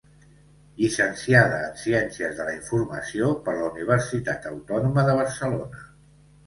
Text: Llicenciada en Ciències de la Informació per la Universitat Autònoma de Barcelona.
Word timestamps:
Llicenciada 0.79 1.59
en 1.67 1.75
Ciències 1.83 2.35
de 2.39 2.49
la 2.49 2.57
Informació 2.61 3.31
per 3.49 3.57
la 3.61 3.69
Universitat 3.69 4.53
Autònoma 4.55 5.07
de 5.11 5.19
Barcelona. 5.25 5.89